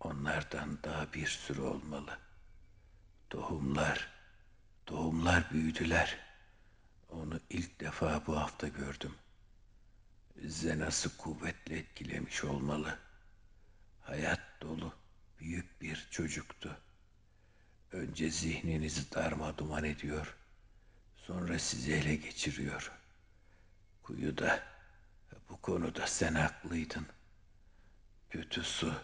Onlardan 0.00 0.78
daha 0.82 1.12
bir 1.12 1.26
sürü 1.26 1.60
olmalı. 1.60 2.18
Tohumlar, 3.30 4.08
tohumlar 4.86 5.50
büyüdüler. 5.50 6.18
Onu 7.08 7.40
ilk 7.50 7.80
defa 7.80 8.26
bu 8.26 8.36
hafta 8.36 8.68
gördüm. 8.68 9.14
Zenası 10.44 11.16
kuvvetle 11.16 11.78
etkilemiş 11.78 12.44
olmalı. 12.44 12.98
Hayat 14.02 14.40
dolu, 14.60 14.94
büyük 15.38 15.82
bir 15.82 16.08
çocuktu. 16.10 16.80
Önce 17.92 18.30
zihninizi 18.30 19.12
darma 19.14 19.58
duman 19.58 19.84
ediyor. 19.84 20.36
Sonra 21.16 21.58
sizi 21.58 21.92
ele 21.92 22.16
geçiriyor. 22.16 22.92
Kuyuda, 24.02 24.62
bu 25.48 25.60
konuda 25.60 26.06
sen 26.06 26.34
haklıydın. 26.34 27.06
Kötü 28.30 28.62
su, 28.62 28.94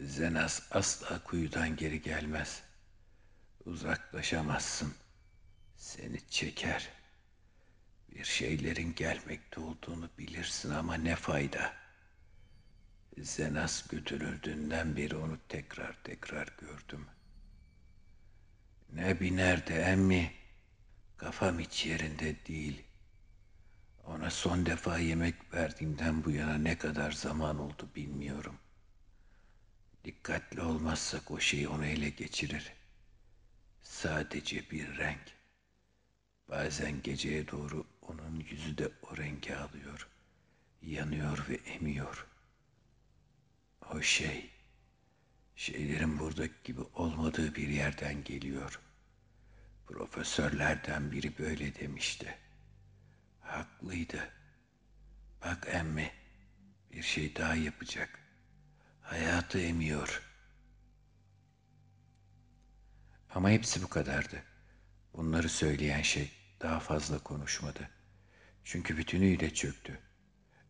Zenas 0.00 0.62
asla 0.70 1.24
kuyudan 1.24 1.76
geri 1.76 2.02
gelmez. 2.02 2.62
Uzaklaşamazsın. 3.64 4.94
Seni 5.76 6.28
çeker. 6.30 6.88
Bir 8.08 8.24
şeylerin 8.24 8.94
gelmekte 8.94 9.60
olduğunu 9.60 10.10
bilirsin 10.18 10.70
ama 10.70 10.94
ne 10.94 11.16
fayda. 11.16 11.72
Zenas 13.18 13.88
götürüldüğünden 13.88 14.96
beri 14.96 15.16
onu 15.16 15.38
tekrar 15.48 16.02
tekrar 16.04 16.48
gördüm. 16.60 17.06
Ne 18.92 19.20
biner 19.20 19.66
de 19.66 19.74
emmi, 19.74 20.32
kafam 21.16 21.58
hiç 21.58 21.86
yerinde 21.86 22.46
değil. 22.46 22.84
Ona 24.04 24.30
son 24.30 24.66
defa 24.66 24.98
yemek 24.98 25.54
verdiğimden 25.54 26.24
bu 26.24 26.30
yana 26.30 26.58
ne 26.58 26.78
kadar 26.78 27.12
zaman 27.12 27.58
oldu 27.58 27.88
bilmiyorum. 27.94 28.58
Dikkatli 30.06 30.62
olmazsak 30.62 31.30
o 31.30 31.40
şey 31.40 31.68
onu 31.68 31.86
ele 31.86 32.08
geçirir. 32.10 32.72
Sadece 33.82 34.70
bir 34.70 34.96
renk. 34.96 35.32
Bazen 36.48 37.02
geceye 37.02 37.48
doğru 37.48 37.86
onun 38.02 38.40
yüzü 38.50 38.78
de 38.78 38.90
o 39.02 39.16
rengi 39.16 39.56
alıyor. 39.56 40.08
Yanıyor 40.82 41.46
ve 41.48 41.54
emiyor. 41.54 42.26
O 43.90 44.02
şey, 44.02 44.50
şeylerin 45.56 46.18
buradaki 46.18 46.54
gibi 46.64 46.80
olmadığı 46.80 47.54
bir 47.54 47.68
yerden 47.68 48.24
geliyor. 48.24 48.80
Profesörlerden 49.86 51.12
biri 51.12 51.38
böyle 51.38 51.74
demişti. 51.74 52.38
Haklıydı. 53.40 54.30
Bak 55.44 55.68
emmi, 55.70 56.12
bir 56.92 57.02
şey 57.02 57.36
daha 57.36 57.54
yapacak.'' 57.54 58.25
Hayatı 59.06 59.60
emiyor. 59.60 60.22
Ama 63.34 63.50
hepsi 63.50 63.82
bu 63.82 63.88
kadardı. 63.88 64.42
Bunları 65.14 65.48
söyleyen 65.48 66.02
şey 66.02 66.30
daha 66.60 66.80
fazla 66.80 67.18
konuşmadı. 67.18 67.90
Çünkü 68.64 68.96
bütünüyle 68.96 69.54
çöktü. 69.54 69.98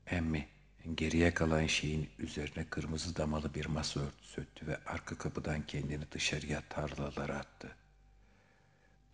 Emmi 0.06 0.48
geriye 0.94 1.34
kalan 1.34 1.66
şeyin 1.66 2.10
üzerine 2.18 2.64
kırmızı 2.70 3.16
damalı 3.16 3.54
bir 3.54 3.66
masa 3.66 4.00
örtüsü 4.00 4.40
öttü 4.40 4.66
ve 4.66 4.76
arka 4.86 5.18
kapıdan 5.18 5.66
kendini 5.66 6.12
dışarıya 6.12 6.62
tarlalara 6.68 7.38
attı. 7.38 7.76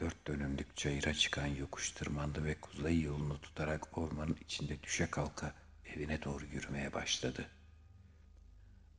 Dört 0.01 0.27
dönümlük 0.27 0.77
çayıra 0.77 1.15
çıkan 1.15 1.47
yokuş 1.47 1.91
tırmandı 1.91 2.45
ve 2.45 2.61
kuzey 2.61 3.01
yolunu 3.01 3.41
tutarak 3.41 3.99
ormanın 3.99 4.37
içinde 4.41 4.83
düşe 4.83 5.11
kalka 5.11 5.55
evine 5.87 6.23
doğru 6.23 6.45
yürümeye 6.45 6.93
başladı.'' 6.93 7.62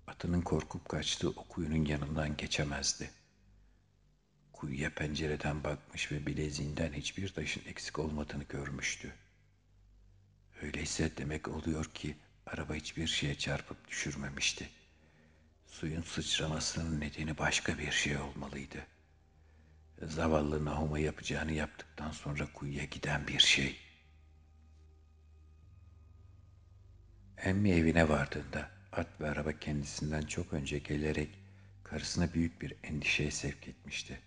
Atının 0.08 0.42
korkup 0.42 0.90
kaçtığı 0.90 1.30
o 1.30 1.44
kuyunun 1.44 1.86
yanından 1.86 2.38
geçemezdi. 2.38 3.12
Kuyuya 4.54 4.90
pencereden 4.94 5.64
bakmış 5.64 6.12
ve 6.12 6.26
bileziğinden 6.26 6.94
hiçbir 6.94 7.34
taşın 7.34 7.62
eksik 7.68 8.00
olmadığını 8.00 8.44
görmüştü. 8.44 9.14
Öyleyse 10.62 11.18
demek 11.18 11.48
oluyor 11.48 11.86
ki 11.86 12.18
araba 12.46 12.74
hiçbir 12.74 13.08
şeye 13.08 13.36
çarpıp 13.38 13.88
düşürmemişti. 13.88 14.70
Suyun 15.68 16.02
sıçramasının 16.02 17.00
nedeni 17.00 17.38
başka 17.38 17.78
bir 17.78 17.92
şey 17.92 18.18
olmalıydı. 18.18 18.88
Zavallı 20.02 20.66
Nahum'a 20.66 21.00
yapacağını 21.00 21.52
yaptıktan 21.52 22.12
sonra 22.12 22.54
kuyuya 22.54 22.86
giden 22.86 23.28
bir 23.28 23.40
şey. 23.40 23.80
Emmi 27.38 27.72
evine 27.72 28.10
vardığında 28.10 28.73
at 28.98 29.22
ve 29.22 29.30
araba 29.30 29.52
kendisinden 29.52 30.22
çok 30.22 30.54
önce 30.54 30.80
gelerek 30.80 31.30
karısına 31.84 32.34
büyük 32.34 32.62
bir 32.62 32.76
endişeye 32.84 33.32
sevk 33.32 33.68
etmişti. 33.68 34.20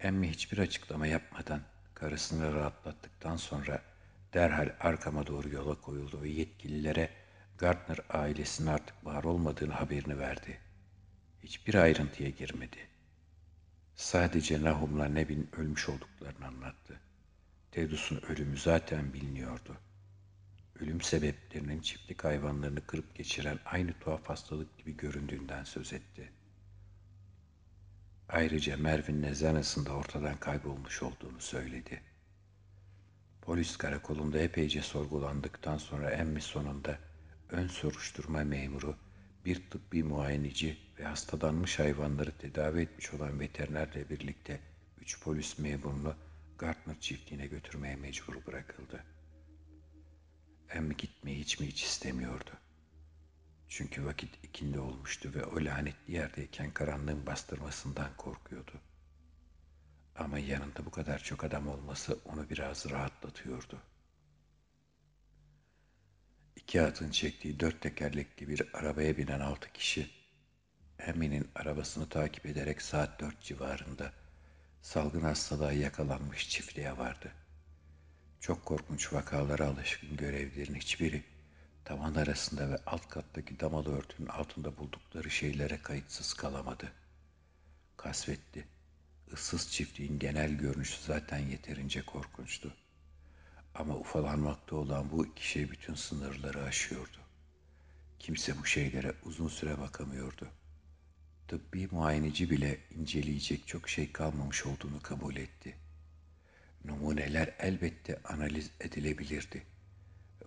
Emmi 0.00 0.30
hiçbir 0.30 0.58
açıklama 0.58 1.06
yapmadan 1.06 1.60
karısını 1.94 2.54
rahatlattıktan 2.54 3.36
sonra 3.36 3.82
derhal 4.34 4.70
arkama 4.80 5.26
doğru 5.26 5.48
yola 5.48 5.80
koyuldu 5.80 6.22
ve 6.22 6.28
yetkililere 6.28 7.10
Gardner 7.58 7.98
ailesinin 8.10 8.66
artık 8.68 9.06
var 9.06 9.24
olmadığını 9.24 9.72
haberini 9.72 10.18
verdi. 10.18 10.58
Hiçbir 11.42 11.74
ayrıntıya 11.74 12.30
girmedi. 12.30 12.76
Sadece 13.94 14.64
Nahum'la 14.64 15.04
Nebin 15.04 15.48
ölmüş 15.56 15.88
olduklarını 15.88 16.46
anlattı. 16.46 17.00
Tedus'un 17.72 18.20
ölümü 18.28 18.58
zaten 18.58 19.12
biliniyordu. 19.12 19.76
Ölüm 20.80 21.00
sebeplerinin 21.00 21.80
çiftlik 21.80 22.24
hayvanlarını 22.24 22.86
kırıp 22.86 23.14
geçiren 23.14 23.58
aynı 23.64 23.92
tuhaf 23.92 24.28
hastalık 24.28 24.78
gibi 24.78 24.96
göründüğünden 24.96 25.64
söz 25.64 25.92
etti. 25.92 26.32
Ayrıca 28.28 28.76
Mervin 28.76 29.22
Nezanas'ın 29.22 29.86
da 29.86 29.92
ortadan 29.92 30.36
kaybolmuş 30.36 31.02
olduğunu 31.02 31.40
söyledi. 31.40 32.02
Polis 33.42 33.76
karakolunda 33.76 34.38
epeyce 34.38 34.82
sorgulandıktan 34.82 35.78
sonra 35.78 36.10
emmi 36.10 36.40
sonunda 36.40 36.98
ön 37.50 37.66
soruşturma 37.66 38.44
memuru, 38.44 38.96
bir 39.44 39.70
tıbbi 39.70 40.02
muayeneci 40.02 40.76
ve 40.98 41.04
hastalanmış 41.04 41.78
hayvanları 41.78 42.32
tedavi 42.32 42.80
etmiş 42.82 43.14
olan 43.14 43.40
veterinerle 43.40 44.10
birlikte 44.10 44.60
üç 45.00 45.20
polis 45.20 45.58
memurunu 45.58 46.14
Gardner 46.58 47.00
çiftliğine 47.00 47.46
götürmeye 47.46 47.96
mecbur 47.96 48.46
bırakıldı. 48.46 49.15
Emmi 50.70 50.96
gitmeyi 50.96 51.38
hiç 51.38 51.60
mi 51.60 51.66
hiç 51.66 51.82
istemiyordu. 51.82 52.50
Çünkü 53.68 54.04
vakit 54.04 54.44
ikindi 54.44 54.78
olmuştu 54.78 55.34
ve 55.34 55.44
o 55.44 55.64
lanetli 55.64 56.12
yerdeyken 56.12 56.70
karanlığın 56.70 57.26
bastırmasından 57.26 58.16
korkuyordu. 58.16 58.72
Ama 60.16 60.38
yanında 60.38 60.86
bu 60.86 60.90
kadar 60.90 61.18
çok 61.18 61.44
adam 61.44 61.68
olması 61.68 62.18
onu 62.24 62.50
biraz 62.50 62.90
rahatlatıyordu. 62.90 63.82
İki 66.56 66.82
atın 66.82 67.10
çektiği 67.10 67.60
dört 67.60 67.80
tekerlekli 67.80 68.48
bir 68.48 68.70
arabaya 68.74 69.16
binen 69.16 69.40
altı 69.40 69.72
kişi, 69.72 70.10
Emmy'nin 70.98 71.50
arabasını 71.54 72.08
takip 72.08 72.46
ederek 72.46 72.82
saat 72.82 73.20
dört 73.20 73.42
civarında 73.42 74.12
salgın 74.82 75.20
hastalığa 75.20 75.72
yakalanmış 75.72 76.48
çiftliğe 76.48 76.98
vardı. 76.98 77.32
Çok 78.40 78.64
korkunç 78.64 79.12
vakalara 79.12 79.66
alışkın 79.66 80.16
görevlilerin 80.16 80.74
hiçbiri 80.74 81.24
tavan 81.84 82.14
arasında 82.14 82.70
ve 82.70 82.78
alt 82.86 83.08
kattaki 83.08 83.60
damalı 83.60 83.98
örtünün 83.98 84.28
altında 84.28 84.76
buldukları 84.76 85.30
şeylere 85.30 85.82
kayıtsız 85.82 86.34
kalamadı. 86.34 86.92
Kasvetli, 87.96 88.64
ıssız 89.32 89.72
çiftliğin 89.72 90.18
genel 90.18 90.52
görünüşü 90.52 91.02
zaten 91.02 91.38
yeterince 91.38 92.02
korkunçtu. 92.02 92.74
Ama 93.74 93.96
ufalanmakta 93.96 94.76
olan 94.76 95.10
bu 95.10 95.26
iki 95.26 95.48
şey 95.48 95.70
bütün 95.70 95.94
sınırları 95.94 96.62
aşıyordu. 96.62 97.18
Kimse 98.18 98.58
bu 98.58 98.66
şeylere 98.66 99.12
uzun 99.24 99.48
süre 99.48 99.78
bakamıyordu. 99.78 100.48
Tıbbi 101.48 101.88
muayeneci 101.90 102.50
bile 102.50 102.78
inceleyecek 102.90 103.66
çok 103.66 103.88
şey 103.88 104.12
kalmamış 104.12 104.66
olduğunu 104.66 105.02
kabul 105.02 105.36
etti. 105.36 105.76
Numuneler 106.86 107.54
elbette 107.58 108.18
analiz 108.24 108.70
edilebilirdi. 108.80 109.62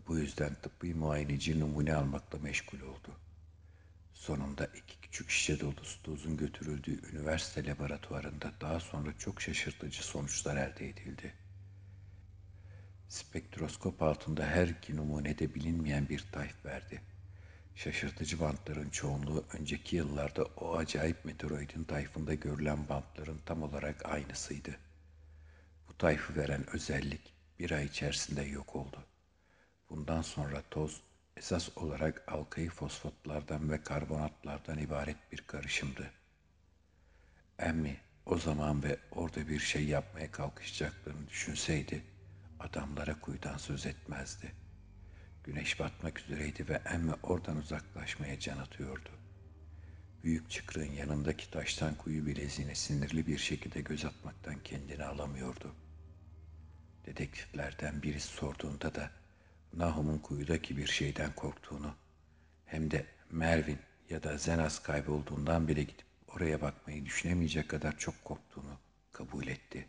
Bu 0.08 0.18
yüzden 0.18 0.56
tıbbi 0.56 0.94
muayeneci 0.94 1.60
numune 1.60 1.96
almakla 1.96 2.40
meşgul 2.40 2.82
oldu. 2.82 3.20
Sonunda 4.14 4.66
iki 4.66 5.02
küçük 5.02 5.30
şişe 5.30 5.60
dolusu 5.60 6.06
dozun 6.06 6.38
götürüldüğü 6.38 7.12
üniversite 7.12 7.66
laboratuvarında 7.66 8.54
daha 8.62 8.80
sonra 8.80 9.18
çok 9.18 9.42
şaşırtıcı 9.42 10.04
sonuçlar 10.04 10.58
elde 10.58 10.90
edildi. 10.90 11.34
Spektroskop 13.10 14.02
altında 14.02 14.46
her 14.46 14.68
iki 14.68 14.96
numunede 14.96 15.56
bilinmeyen 15.56 16.10
bir 16.10 16.26
tayf 16.32 16.66
verdi. 16.66 17.02
Şaşırtıcı 17.76 18.40
bantların 18.40 18.90
çoğunluğu 18.90 19.46
önceki 19.60 19.96
yıllarda 19.96 20.44
o 20.44 20.78
acayip 20.78 21.26
meteoroidin 21.26 21.84
tayfında 21.84 22.34
görülen 22.34 22.90
bantların 22.90 23.40
tam 23.46 23.64
olarak 23.64 24.06
aynısıydı. 24.06 24.89
Bu 25.90 25.98
tayfı 25.98 26.36
veren 26.36 26.70
özellik 26.70 27.34
bir 27.60 27.72
ay 27.72 27.86
içerisinde 27.86 28.42
yok 28.42 28.76
oldu. 28.76 29.06
Bundan 29.90 30.22
sonra 30.22 30.64
toz 30.72 31.02
esas 31.38 31.78
olarak 31.78 32.24
alkayı 32.28 32.70
fosfatlardan 32.70 33.72
ve 33.72 33.84
karbonatlardan 33.84 34.78
ibaret 34.78 35.32
bir 35.32 35.38
karışımdı. 35.38 36.12
Emmi 37.60 37.98
o 38.26 38.38
zaman 38.38 38.84
ve 38.84 38.98
orada 39.12 39.48
bir 39.48 39.60
şey 39.60 39.86
yapmaya 39.86 40.32
kalkışacaklarını 40.32 41.28
düşünseydi, 41.30 42.04
adamlara 42.60 43.20
kuyudan 43.20 43.58
söz 43.58 43.86
etmezdi. 43.86 44.52
Güneş 45.44 45.80
batmak 45.80 46.20
üzereydi 46.20 46.70
ve 46.70 46.82
Emmi 46.86 47.14
oradan 47.24 47.58
uzaklaşmaya 47.58 48.40
can 48.40 48.58
atıyordu. 48.58 49.10
Büyük 50.24 50.50
çıkrığın 50.50 50.92
yanındaki 50.92 51.52
taştan 51.52 51.96
kuyu 51.96 52.26
bileziğine 52.26 52.76
sinirli 52.76 53.28
bir 53.28 53.38
şekilde 53.38 53.82
göz 53.82 54.06
atmaktan 54.06 54.56
kendini 54.64 55.06
alamıyordu. 55.06 55.76
Dedektiflerden 57.06 58.02
birisi 58.02 58.28
sorduğunda 58.28 58.96
da 58.96 59.12
Nahum'un 59.74 60.18
kuyudaki 60.18 60.78
bir 60.78 60.88
şeyden 60.88 61.36
korktuğunu 61.36 61.96
hem 62.66 62.92
de 62.92 63.06
Mervin 63.32 63.80
ya 64.10 64.24
da 64.24 64.38
Zenas 64.38 64.80
kaybolduğundan 64.84 65.68
bile 65.68 65.84
gidip 65.84 66.06
oraya 66.28 66.62
bakmayı 66.62 67.06
düşünemeyecek 67.06 67.70
kadar 67.70 67.98
çok 67.98 68.26
korktuğunu 68.26 68.80
kabul 69.12 69.48
etti. 69.48 69.88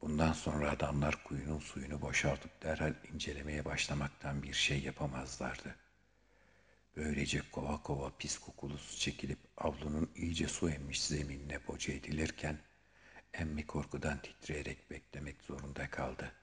Bundan 0.00 0.32
sonra 0.32 0.70
adamlar 0.70 1.24
kuyunun 1.24 1.58
suyunu 1.58 2.00
boşaltıp 2.02 2.62
derhal 2.62 2.94
incelemeye 3.12 3.64
başlamaktan 3.64 4.42
bir 4.42 4.52
şey 4.52 4.82
yapamazlardı. 4.82 5.74
Böylece 6.96 7.42
kova 7.52 7.82
kova 7.82 8.12
pis 8.18 8.38
kokulu 8.38 8.78
su 8.78 8.98
çekilip 8.98 9.38
avlunun 9.56 10.10
iyice 10.16 10.48
su 10.48 10.70
emmiş 10.70 11.02
zeminine 11.02 11.66
boca 11.66 11.92
edilirken 11.94 12.58
emmi 13.32 13.66
korkudan 13.66 14.22
titreyerek 14.22 14.90
beklemek 14.90 15.42
zorunda 15.42 15.90
kaldı.'' 15.90 16.40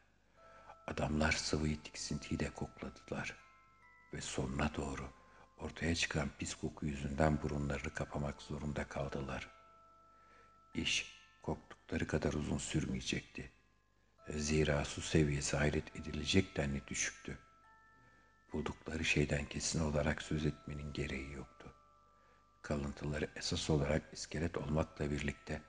Adamlar 0.87 1.31
sıvıyı 1.31 1.81
tiksintiyle 1.83 2.49
kokladılar 2.49 3.35
ve 4.13 4.21
sonuna 4.21 4.75
doğru 4.75 5.09
ortaya 5.57 5.95
çıkan 5.95 6.29
pis 6.39 6.55
koku 6.55 6.85
yüzünden 6.85 7.41
burunlarını 7.41 7.93
kapamak 7.93 8.41
zorunda 8.41 8.83
kaldılar. 8.83 9.49
İş 10.73 11.19
korktukları 11.41 12.07
kadar 12.07 12.33
uzun 12.33 12.57
sürmeyecekti. 12.57 13.51
Zira 14.29 14.85
su 14.85 15.01
seviyesi 15.01 15.57
hayret 15.57 15.95
edilecek 15.95 16.57
denli 16.57 16.87
düşüktü. 16.87 17.37
Buldukları 18.53 19.05
şeyden 19.05 19.45
kesin 19.45 19.79
olarak 19.79 20.21
söz 20.21 20.45
etmenin 20.45 20.93
gereği 20.93 21.31
yoktu. 21.31 21.73
Kalıntıları 22.61 23.29
esas 23.35 23.69
olarak 23.69 24.13
iskelet 24.13 24.57
olmakla 24.57 25.11
birlikte 25.11 25.61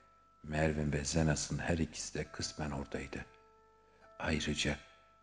Mervin 0.43 0.93
ve 0.93 1.05
Zenas'ın 1.05 1.59
her 1.59 1.79
ikisi 1.79 2.14
de 2.14 2.25
kısmen 2.33 2.71
oradaydı. 2.71 3.27
Ayrıca 4.19 4.79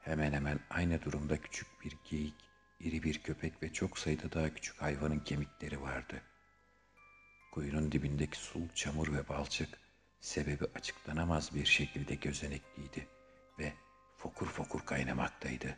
Hemen 0.05 0.33
hemen 0.33 0.59
aynı 0.69 1.01
durumda 1.01 1.41
küçük 1.41 1.67
bir 1.83 1.97
geyik, 2.09 2.35
iri 2.79 3.03
bir 3.03 3.23
köpek 3.23 3.63
ve 3.63 3.73
çok 3.73 3.99
sayıda 3.99 4.31
daha 4.31 4.53
küçük 4.53 4.81
hayvanın 4.81 5.19
kemikleri 5.19 5.81
vardı. 5.81 6.21
Kuyunun 7.53 7.91
dibindeki 7.91 8.37
sul, 8.37 8.69
çamur 8.75 9.13
ve 9.13 9.29
balçık 9.29 9.79
sebebi 10.19 10.65
açıklanamaz 10.75 11.55
bir 11.55 11.65
şekilde 11.65 12.15
gözenekliydi 12.15 13.07
ve 13.59 13.73
fokur 14.17 14.47
fokur 14.47 14.85
kaynamaktaydı. 14.85 15.77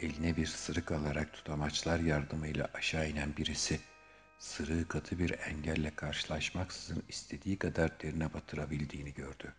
Eline 0.00 0.36
bir 0.36 0.46
sırık 0.46 0.92
alarak 0.92 1.32
tutamaçlar 1.32 1.98
yardımıyla 1.98 2.70
aşağı 2.74 3.08
inen 3.10 3.36
birisi, 3.36 3.80
sırığı 4.38 4.88
katı 4.88 5.18
bir 5.18 5.38
engelle 5.38 5.94
karşılaşmaksızın 5.94 7.02
istediği 7.08 7.58
kadar 7.58 8.00
derine 8.00 8.34
batırabildiğini 8.34 9.14
gördü.'' 9.14 9.54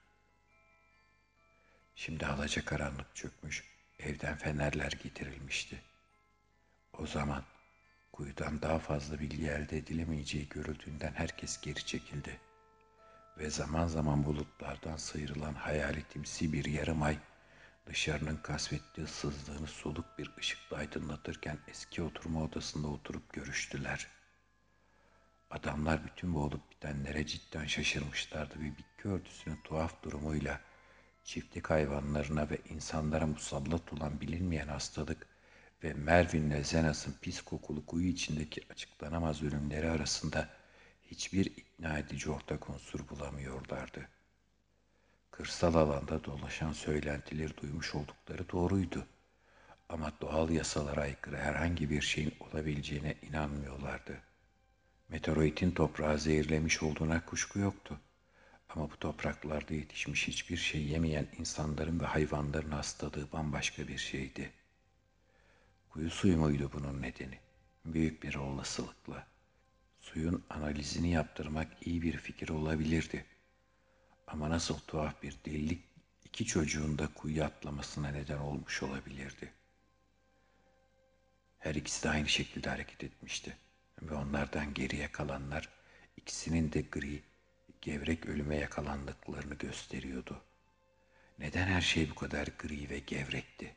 Şimdi 1.95 2.25
alaca 2.25 2.65
karanlık 2.65 3.15
çökmüş, 3.15 3.63
evden 3.99 4.37
fenerler 4.37 4.91
getirilmişti. 5.03 5.81
O 6.93 7.07
zaman 7.07 7.43
Kuyudan 8.11 8.61
daha 8.61 8.79
fazla 8.79 9.19
bilgi 9.19 9.47
elde 9.47 9.77
edilemeyeceği 9.77 10.49
görüldüğünden 10.49 11.13
herkes 11.13 11.61
geri 11.61 11.85
çekildi. 11.85 12.39
Ve 13.37 13.49
zaman 13.49 13.87
zaman 13.87 14.25
bulutlardan 14.25 14.97
sıyrılan 14.97 15.53
hayaletimsi 15.53 16.53
bir 16.53 16.65
yarım 16.65 17.03
ay 17.03 17.17
dışarının 17.85 18.37
kasvetli 18.37 19.03
ıssızlığını 19.03 19.67
soluk 19.67 20.17
bir 20.17 20.31
ışıkla 20.39 20.77
aydınlatırken 20.77 21.57
eski 21.67 22.03
oturma 22.03 22.43
odasında 22.43 22.87
oturup 22.87 23.33
görüştüler. 23.33 24.07
Adamlar 25.51 26.05
bütün 26.05 26.33
bu 26.33 26.39
olup 26.43 26.71
bitenlere 26.71 27.25
cidden 27.27 27.65
şaşırmışlardı 27.65 28.59
ve 28.59 28.77
bitki 28.77 29.07
örtüsünün 29.07 29.59
tuhaf 29.63 30.03
durumuyla 30.03 30.61
çiftlik 31.23 31.69
hayvanlarına 31.69 32.49
ve 32.49 32.57
insanlara 32.69 33.27
musallat 33.27 33.93
olan 33.93 34.21
bilinmeyen 34.21 34.67
hastalık 34.67 35.27
ve 35.83 35.93
Mervin'le 35.93 36.63
Zenas'ın 36.63 37.15
pis 37.21 37.41
kokulu 37.41 37.85
kuyu 37.85 38.07
içindeki 38.07 38.61
açıklanamaz 38.69 39.43
ölümleri 39.43 39.89
arasında 39.89 40.49
hiçbir 41.05 41.45
ikna 41.45 41.97
edici 41.97 42.31
ortak 42.31 42.69
unsur 42.69 43.09
bulamıyorlardı. 43.09 44.09
Kırsal 45.41 45.75
alanda 45.75 46.23
dolaşan 46.23 46.71
söylentileri 46.71 47.57
duymuş 47.57 47.95
oldukları 47.95 48.49
doğruydu. 48.49 49.05
Ama 49.89 50.11
doğal 50.21 50.49
yasalara 50.49 51.01
aykırı 51.01 51.37
herhangi 51.37 51.89
bir 51.89 52.01
şeyin 52.01 52.33
olabileceğine 52.39 53.15
inanmıyorlardı. 53.29 54.17
Meteoritin 55.09 55.71
toprağı 55.71 56.19
zehirlemiş 56.19 56.83
olduğuna 56.83 57.25
kuşku 57.25 57.59
yoktu. 57.59 57.99
Ama 58.69 58.91
bu 58.91 58.97
topraklarda 58.99 59.73
yetişmiş 59.73 60.27
hiçbir 60.27 60.57
şey 60.57 60.83
yemeyen 60.83 61.27
insanların 61.39 61.99
ve 61.99 62.05
hayvanların 62.05 62.71
hastalığı 62.71 63.31
bambaşka 63.33 63.87
bir 63.87 63.97
şeydi. 63.97 64.51
Kuyu 65.89 66.09
suyu 66.09 66.37
muydu 66.37 66.71
bunun 66.73 67.01
nedeni? 67.01 67.39
Büyük 67.85 68.23
bir 68.23 68.35
olasılıkla. 68.35 69.27
Suyun 69.99 70.43
analizini 70.49 71.11
yaptırmak 71.11 71.67
iyi 71.87 72.01
bir 72.01 72.17
fikir 72.17 72.49
olabilirdi. 72.49 73.25
Ama 74.31 74.49
nasıl 74.49 74.79
tuhaf 74.79 75.23
bir 75.23 75.37
delilik 75.45 75.83
iki 76.25 76.45
çocuğun 76.45 76.97
da 76.97 77.07
kuyuya 77.13 77.45
atlamasına 77.45 78.09
neden 78.09 78.37
olmuş 78.37 78.83
olabilirdi. 78.83 79.53
Her 81.59 81.75
ikisi 81.75 82.03
de 82.03 82.09
aynı 82.09 82.29
şekilde 82.29 82.69
hareket 82.69 83.03
etmişti. 83.03 83.57
Ve 84.01 84.15
onlardan 84.15 84.73
geriye 84.73 85.11
kalanlar 85.11 85.69
ikisinin 86.17 86.73
de 86.73 86.81
gri, 86.81 87.23
gevrek 87.81 88.25
ölüme 88.25 88.55
yakalandıklarını 88.55 89.55
gösteriyordu. 89.55 90.41
Neden 91.39 91.67
her 91.67 91.81
şey 91.81 92.09
bu 92.09 92.15
kadar 92.15 92.47
gri 92.59 92.89
ve 92.89 92.99
gevrekti? 92.99 93.75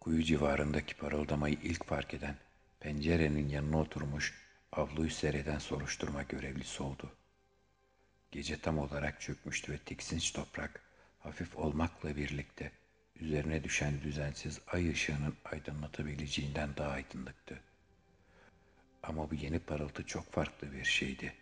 Kuyu 0.00 0.22
civarındaki 0.22 0.96
parıldamayı 0.96 1.58
ilk 1.62 1.84
fark 1.84 2.14
eden, 2.14 2.36
pencerenin 2.80 3.48
yanına 3.48 3.80
oturmuş, 3.80 4.34
avluyu 4.72 5.10
seyreden 5.10 5.58
soruşturma 5.58 6.22
görevlisi 6.22 6.82
oldu. 6.82 7.16
Gece 8.32 8.60
tam 8.60 8.78
olarak 8.78 9.20
çökmüştü 9.20 9.72
ve 9.72 9.78
tiksinç 9.78 10.32
toprak, 10.32 10.82
hafif 11.20 11.56
olmakla 11.56 12.16
birlikte 12.16 12.72
üzerine 13.20 13.64
düşen 13.64 14.00
düzensiz 14.02 14.60
ay 14.66 14.90
ışığının 14.90 15.36
aydınlatabileceğinden 15.44 16.76
daha 16.76 16.88
aydınlıktı. 16.88 17.60
Ama 19.02 19.30
bu 19.30 19.34
yeni 19.34 19.58
parıltı 19.58 20.06
çok 20.06 20.32
farklı 20.32 20.72
bir 20.72 20.84
şeydi. 20.84 21.34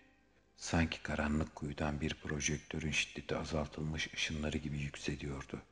Sanki 0.57 1.03
karanlık 1.03 1.55
kuyudan 1.55 2.00
bir 2.00 2.14
projektörün 2.14 2.90
şiddeti 2.90 3.37
azaltılmış 3.37 4.14
ışınları 4.14 4.59
gibi 4.59 4.79
yükseliyordu. 4.79 5.62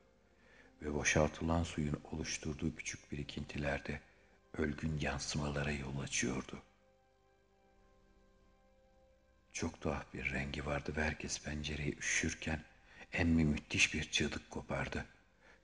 Ve 0.83 0.95
boşaltılan 0.95 1.63
suyun 1.63 2.01
oluşturduğu 2.13 2.77
küçük 2.77 3.13
birikintilerde 3.13 4.01
ölgün 4.59 4.99
yansımalara 5.01 5.73
yol 5.73 5.99
açıyordu. 5.99 6.63
Çok 9.59 9.81
tuhaf 9.81 10.15
bir 10.15 10.33
rengi 10.33 10.67
vardı 10.67 10.93
ve 10.97 11.05
herkes 11.05 11.43
pencereyi 11.43 11.97
üşürken 11.99 12.65
emmi 13.13 13.45
müthiş 13.45 13.95
bir 13.95 14.11
çığlık 14.11 14.51
kopardı. 14.51 15.05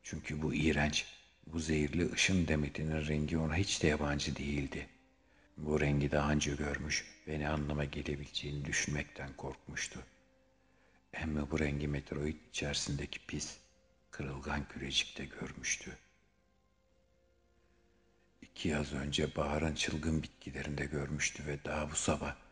Çünkü 0.02 0.42
bu 0.42 0.54
iğrenç, 0.54 1.06
bu 1.46 1.58
zehirli 1.60 2.12
ışın 2.12 2.48
demetinin 2.48 3.06
rengi 3.06 3.38
ona 3.38 3.56
hiç 3.56 3.82
de 3.82 3.86
yabancı 3.86 4.36
değildi. 4.36 4.88
Bu 5.56 5.80
rengi 5.80 6.10
daha 6.10 6.30
önce 6.32 6.54
görmüş 6.54 7.04
ve 7.28 7.38
ne 7.38 7.48
anlama 7.48 7.84
gelebileceğini 7.84 8.64
düşünmekten 8.64 9.32
korkmuştu. 9.36 10.00
Emmi 11.12 11.50
bu 11.50 11.60
rengi 11.60 11.88
meteoroid 11.88 12.36
içerisindeki 12.50 13.26
pis, 13.26 13.56
kırılgan 14.10 14.68
kürecikte 14.68 15.24
görmüştü. 15.24 15.98
İki 18.42 18.68
yaz 18.68 18.92
önce 18.92 19.36
baharın 19.36 19.74
çılgın 19.74 20.22
bitkilerinde 20.22 20.84
görmüştü 20.84 21.46
ve 21.46 21.64
daha 21.64 21.90
bu 21.90 21.94
sabah 21.94 22.43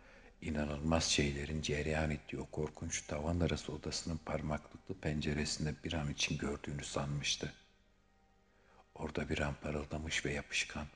inanılmaz 0.43 1.05
şeylerin 1.05 1.63
cereyan 1.63 2.11
ettiği 2.11 2.39
o 2.39 2.47
korkunç 2.47 3.03
tavan 3.03 3.41
arası 3.41 3.73
odasının 3.73 4.17
parmaklıklı 4.17 4.95
penceresinde 4.95 5.75
bir 5.85 5.93
an 5.93 6.11
için 6.11 6.39
gördüğünü 6.39 6.85
sanmıştı. 6.85 7.53
Orada 8.95 9.29
bir 9.29 9.39
an 9.39 9.55
parıldamış 9.63 10.27
ve 10.27 10.33
yapışkan, 10.33 10.87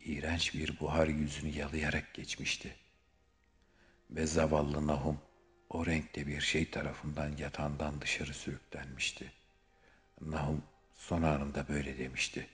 iğrenç 0.00 0.54
bir 0.54 0.80
buhar 0.80 1.06
yüzünü 1.08 1.50
yalayarak 1.50 2.14
geçmişti. 2.14 2.76
Ve 4.10 4.26
zavallı 4.26 4.86
Nahum 4.86 5.20
o 5.70 5.86
renkte 5.86 6.26
bir 6.26 6.40
şey 6.40 6.70
tarafından 6.70 7.36
yatağından 7.36 8.00
dışarı 8.00 8.34
sürüklenmişti. 8.34 9.32
Nahum 10.20 10.62
son 10.94 11.22
anında 11.22 11.68
böyle 11.68 11.98
demişti. 11.98 12.46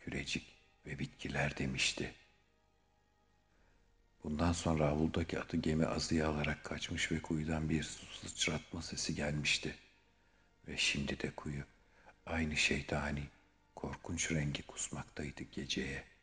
Kürecik 0.00 0.46
ve 0.86 0.98
bitkiler 0.98 1.58
demişti. 1.58 2.14
Bundan 4.26 4.52
sonra 4.52 4.88
avuldaki 4.88 5.40
atı 5.40 5.56
gemi 5.56 5.86
azıya 5.86 6.28
alarak 6.28 6.64
kaçmış 6.64 7.12
ve 7.12 7.22
kuyudan 7.22 7.68
bir 7.68 7.82
sıçratma 8.22 8.82
sesi 8.82 9.14
gelmişti. 9.14 9.74
Ve 10.68 10.76
şimdi 10.76 11.20
de 11.20 11.30
kuyu 11.30 11.64
aynı 12.26 12.56
şeytani, 12.56 13.22
korkunç 13.74 14.32
rengi 14.32 14.62
kusmaktaydı 14.62 15.42
geceye.'' 15.42 16.15